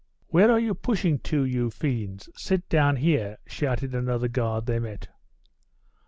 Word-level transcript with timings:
"Where 0.29 0.49
are 0.49 0.59
you 0.59 0.73
pushing 0.73 1.19
to, 1.29 1.45
you 1.45 1.69
fiends? 1.69 2.27
Sit 2.35 2.67
down 2.69 2.95
here," 2.95 3.37
shouted 3.45 3.93
another 3.93 4.27
guard 4.29 4.65
they 4.65 4.79
met. 4.79 5.09